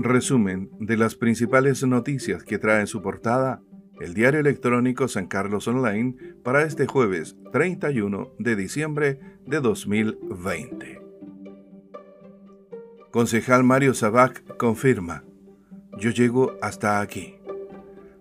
Resumen 0.00 0.70
de 0.78 0.96
las 0.96 1.16
principales 1.16 1.82
noticias 1.82 2.44
que 2.44 2.58
trae 2.58 2.82
en 2.82 2.86
su 2.86 3.02
portada 3.02 3.62
el 4.00 4.14
diario 4.14 4.38
electrónico 4.38 5.08
San 5.08 5.26
Carlos 5.26 5.66
Online 5.66 6.14
para 6.44 6.62
este 6.62 6.86
jueves 6.86 7.36
31 7.50 8.30
de 8.38 8.54
diciembre 8.54 9.18
de 9.44 9.60
2020. 9.60 11.02
Concejal 13.10 13.64
Mario 13.64 13.92
Sabac 13.92 14.56
confirma, 14.56 15.24
yo 15.98 16.10
llego 16.10 16.52
hasta 16.62 17.00
aquí. 17.00 17.34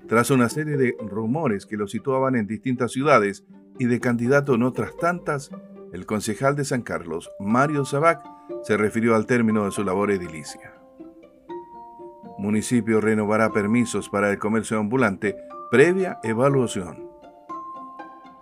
Tras 0.07 0.31
una 0.31 0.49
serie 0.49 0.77
de 0.77 0.95
rumores 0.99 1.67
que 1.67 1.77
lo 1.77 1.87
situaban 1.87 2.35
en 2.35 2.47
distintas 2.47 2.91
ciudades 2.91 3.45
y 3.77 3.85
de 3.85 3.99
candidato 3.99 4.55
en 4.55 4.63
otras 4.63 4.97
tantas, 4.97 5.51
el 5.93 6.07
concejal 6.07 6.55
de 6.55 6.65
San 6.65 6.81
Carlos, 6.81 7.29
Mario 7.39 7.85
Sabac, 7.85 8.23
se 8.63 8.77
refirió 8.77 9.15
al 9.15 9.27
término 9.27 9.63
de 9.65 9.71
su 9.71 9.83
labor 9.83 10.09
edilicia. 10.09 10.76
Municipio 12.37 13.01
renovará 13.01 13.51
permisos 13.51 14.09
para 14.09 14.29
el 14.29 14.37
comercio 14.37 14.79
ambulante 14.79 15.35
previa 15.71 16.19
evaluación. 16.23 17.09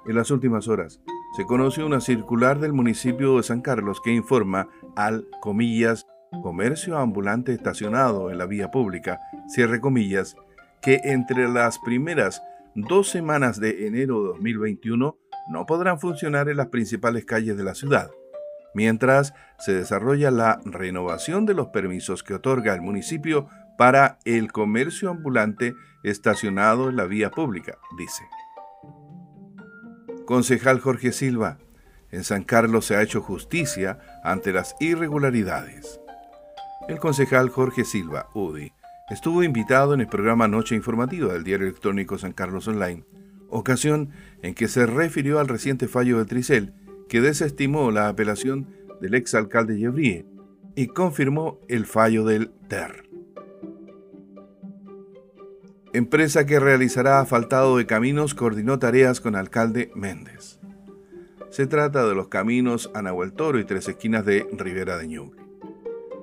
En 0.06 0.16
las 0.16 0.32
últimas 0.32 0.68
horas, 0.68 1.02
se 1.36 1.46
conoció 1.46 1.86
una 1.86 2.02
circular 2.02 2.60
del 2.60 2.74
municipio 2.74 3.38
de 3.38 3.44
San 3.44 3.62
Carlos 3.62 4.02
que 4.02 4.14
informa 4.14 4.68
al, 4.96 5.28
comillas, 5.42 6.06
comercio 6.44 6.98
ambulante 6.98 7.54
estacionado 7.54 8.30
en 8.30 8.38
la 8.38 8.46
vía 8.46 8.70
pública, 8.70 9.20
cierre 9.48 9.82
comillas, 9.82 10.36
que 10.82 11.02
entre 11.04 11.48
las 11.48 11.80
primeras 11.80 12.42
dos 12.76 13.10
semanas 13.10 13.60
de 13.60 13.88
enero 13.88 14.22
de 14.22 14.28
2021 14.30 15.18
no 15.48 15.66
podrán 15.66 16.00
funcionar 16.00 16.50
en 16.50 16.58
las 16.58 16.68
principales 16.68 17.26
calles 17.26 17.58
de 17.58 17.64
la 17.64 17.76
ciudad, 17.76 18.12
mientras 18.74 19.34
se 19.58 19.74
desarrolla 19.74 20.32
la 20.32 20.60
renovación 20.66 21.46
de 21.46 21.54
los 21.54 21.68
permisos 21.68 22.24
que 22.24 22.34
otorga 22.34 22.74
el 22.74 22.82
municipio 22.82 23.48
para 23.78 24.20
el 24.26 24.52
comercio 24.52 25.10
ambulante 25.10 25.76
estacionado 26.04 26.90
en 26.90 26.96
la 26.96 27.06
vía 27.06 27.32
pública, 27.32 27.78
dice. 27.98 28.24
Concejal 30.26 30.80
Jorge 30.80 31.12
Silva, 31.12 31.58
en 32.12 32.24
San 32.24 32.44
Carlos 32.44 32.86
se 32.86 32.96
ha 32.96 33.02
hecho 33.02 33.22
justicia 33.22 34.00
ante 34.24 34.54
las 34.54 34.76
irregularidades. 34.80 36.00
El 36.88 37.00
concejal 37.00 37.50
Jorge 37.50 37.84
Silva, 37.84 38.30
UDI, 38.34 38.72
estuvo 39.10 39.44
invitado 39.44 39.94
en 39.94 40.02
el 40.02 40.08
programa 40.08 40.48
Noche 40.48 40.76
Informativa 40.76 41.34
del 41.34 41.44
diario 41.44 41.68
electrónico 41.68 42.18
San 42.18 42.32
Carlos 42.32 42.68
Online, 42.68 43.04
ocasión 43.50 44.12
en 44.42 44.54
que 44.54 44.68
se 44.68 44.86
refirió 44.86 45.40
al 45.40 45.48
reciente 45.48 45.88
fallo 45.88 46.18
de 46.18 46.26
Tricel, 46.26 46.74
que 47.10 47.22
desestimó 47.22 47.92
la 47.92 48.08
apelación 48.08 48.68
del 49.02 49.16
exalcalde 49.16 49.78
Yebrie 49.78 50.26
y 50.76 50.88
confirmó 50.88 51.60
el 51.68 51.86
fallo 51.86 52.26
del 52.26 52.52
TER 52.68 53.05
empresa 55.96 56.46
que 56.46 56.60
realizará 56.60 57.20
asfaltado 57.20 57.78
de 57.78 57.86
caminos, 57.86 58.34
coordinó 58.34 58.80
tareas 58.80 59.22
con 59.22 59.36
alcalde 59.36 59.92
Méndez. 59.96 60.60
Se 61.50 61.68
trata 61.68 62.06
de 62.06 62.16
los 62.16 62.28
caminos 62.28 62.92
Anahuel 62.94 63.34
Toro 63.34 63.60
y 63.60 63.66
Tres 63.66 63.88
Esquinas 63.88 64.26
de 64.26 64.48
Rivera 64.52 64.98
de 64.98 65.08
Ñuble. 65.08 65.42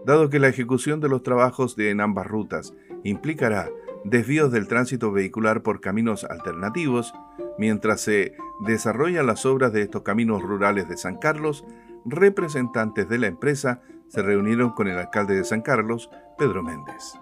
Dado 0.05 0.28
que 0.28 0.39
la 0.39 0.48
ejecución 0.48 1.00
de 1.00 1.09
los 1.09 1.23
trabajos 1.23 1.75
de 1.77 1.91
en 1.91 2.00
ambas 2.00 2.27
rutas 2.27 2.75
implicará 3.03 3.70
desvíos 4.05 4.53
del 4.53 4.69
tránsito 4.69 5.12
vehicular 5.12 5.62
por 5.62 5.81
caminos 5.81 6.25
alternativos, 6.25 7.15
mientras 7.56 8.00
se 8.00 8.34
desarrollan 8.67 9.27
las 9.27 9.47
obras 9.47 9.73
de 9.73 9.83
estos 9.83 10.03
caminos 10.03 10.43
rurales 10.43 10.89
de 10.89 10.97
San 10.97 11.17
Carlos, 11.17 11.65
representantes 12.05 13.09
de 13.09 13.19
la 13.19 13.28
empresa 13.28 13.81
se 14.09 14.23
reunieron 14.23 14.73
con 14.73 14.89
el 14.89 14.98
alcalde 14.98 15.37
de 15.37 15.45
San 15.45 15.62
Carlos, 15.62 16.11
Pedro 16.37 16.62
Méndez. 16.62 17.15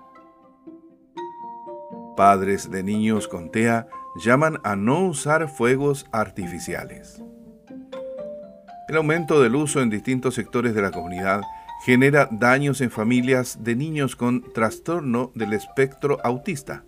Padres 2.20 2.70
de 2.70 2.82
niños 2.82 3.28
con 3.28 3.50
TEA 3.50 3.88
llaman 4.22 4.58
a 4.62 4.76
no 4.76 5.06
usar 5.06 5.48
fuegos 5.48 6.04
artificiales. 6.12 7.22
El 8.90 8.96
aumento 8.98 9.40
del 9.40 9.54
uso 9.54 9.80
en 9.80 9.88
distintos 9.88 10.34
sectores 10.34 10.74
de 10.74 10.82
la 10.82 10.90
comunidad 10.90 11.40
genera 11.86 12.28
daños 12.30 12.82
en 12.82 12.90
familias 12.90 13.64
de 13.64 13.74
niños 13.74 14.16
con 14.16 14.52
trastorno 14.52 15.32
del 15.34 15.54
espectro 15.54 16.18
autista. 16.22 16.84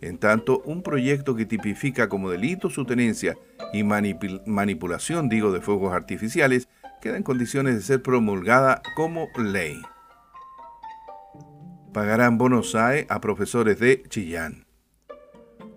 En 0.00 0.16
tanto, 0.18 0.62
un 0.64 0.84
proyecto 0.84 1.34
que 1.34 1.44
tipifica 1.44 2.08
como 2.08 2.30
delito 2.30 2.70
su 2.70 2.84
tenencia 2.84 3.36
y 3.72 3.82
manipulación, 3.82 5.28
digo, 5.28 5.50
de 5.50 5.60
fuegos 5.60 5.92
artificiales 5.92 6.68
queda 7.00 7.16
en 7.16 7.24
condiciones 7.24 7.74
de 7.74 7.82
ser 7.82 8.00
promulgada 8.00 8.80
como 8.94 9.26
ley 9.36 9.82
pagarán 11.92 12.38
bonos 12.38 12.74
AE 12.74 13.06
a 13.08 13.20
profesores 13.20 13.78
de 13.78 14.02
Chillán. 14.08 14.66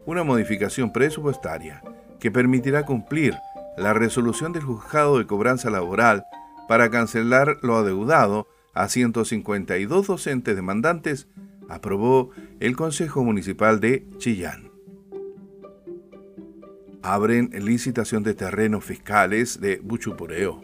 Una 0.05 0.23
modificación 0.23 0.93
presupuestaria 0.93 1.81
que 2.19 2.31
permitirá 2.31 2.85
cumplir 2.85 3.35
la 3.77 3.93
resolución 3.93 4.53
del 4.53 4.63
juzgado 4.63 5.17
de 5.17 5.27
cobranza 5.27 5.69
laboral 5.69 6.23
para 6.67 6.89
cancelar 6.89 7.57
lo 7.61 7.77
adeudado 7.77 8.47
a 8.73 8.87
152 8.89 10.07
docentes 10.07 10.55
demandantes 10.55 11.27
aprobó 11.69 12.31
el 12.59 12.75
Consejo 12.75 13.23
Municipal 13.23 13.79
de 13.79 14.07
Chillán. 14.17 14.71
Abren 17.01 17.51
licitación 17.53 18.23
de 18.23 18.33
terrenos 18.33 18.83
fiscales 18.83 19.59
de 19.61 19.79
Buchupureo. 19.83 20.63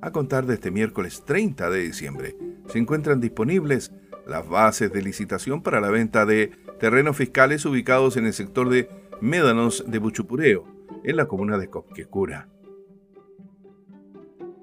A 0.00 0.12
contar 0.12 0.46
de 0.46 0.54
este 0.54 0.70
miércoles 0.70 1.24
30 1.24 1.70
de 1.70 1.80
diciembre, 1.80 2.36
se 2.68 2.78
encuentran 2.78 3.20
disponibles 3.20 3.92
las 4.28 4.48
bases 4.48 4.92
de 4.92 5.02
licitación 5.02 5.62
para 5.62 5.80
la 5.80 5.90
venta 5.90 6.26
de 6.26 6.52
terrenos 6.78 7.16
fiscales 7.16 7.64
ubicados 7.64 8.16
en 8.16 8.26
el 8.26 8.34
sector 8.34 8.68
de 8.68 8.88
Médanos 9.20 9.84
de 9.86 9.98
Buchupureo, 9.98 10.64
en 11.02 11.16
la 11.16 11.26
comuna 11.26 11.58
de 11.58 11.68
Copquecura. 11.68 12.48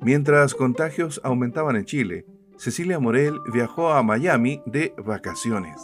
Mientras 0.01 0.53
contagios 0.53 1.19
aumentaban 1.23 1.75
en 1.75 1.85
Chile, 1.85 2.25
Cecilia 2.57 2.99
Morel 2.99 3.39
viajó 3.51 3.91
a 3.91 4.03
Miami 4.03 4.61
de 4.65 4.93
vacaciones. 5.03 5.81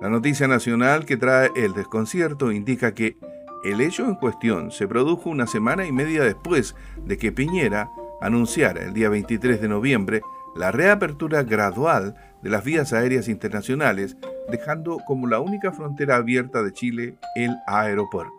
La 0.00 0.10
noticia 0.10 0.46
nacional 0.48 1.06
que 1.06 1.16
trae 1.16 1.50
el 1.56 1.72
desconcierto 1.72 2.52
indica 2.52 2.92
que 2.92 3.16
el 3.64 3.80
hecho 3.80 4.04
en 4.04 4.16
cuestión 4.16 4.70
se 4.70 4.86
produjo 4.86 5.30
una 5.30 5.46
semana 5.46 5.86
y 5.86 5.92
media 5.92 6.22
después 6.22 6.74
de 7.04 7.16
que 7.16 7.32
Piñera 7.32 7.90
anunciara 8.20 8.82
el 8.82 8.92
día 8.92 9.08
23 9.08 9.60
de 9.60 9.68
noviembre 9.68 10.22
la 10.56 10.72
reapertura 10.72 11.42
gradual 11.42 12.14
de 12.42 12.50
las 12.50 12.64
vías 12.64 12.92
aéreas 12.92 13.28
internacionales, 13.28 14.16
dejando 14.50 14.98
como 15.06 15.26
la 15.26 15.40
única 15.40 15.72
frontera 15.72 16.16
abierta 16.16 16.62
de 16.62 16.72
Chile 16.72 17.18
el 17.34 17.56
aeropuerto. 17.66 18.32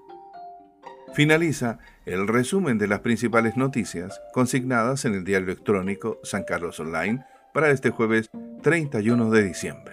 Finaliza 1.14 1.80
el 2.06 2.28
resumen 2.28 2.78
de 2.78 2.88
las 2.88 3.00
principales 3.00 3.58
noticias 3.58 4.22
consignadas 4.34 5.06
en 5.06 5.14
el 5.14 5.24
diario 5.24 5.48
electrónico 5.48 6.20
San 6.24 6.44
Carlos 6.44 6.80
Online 6.80 7.26
para 7.54 7.70
este 7.70 7.90
jueves 7.90 8.30
31 8.62 9.30
de 9.32 9.44
diciembre. 9.44 9.87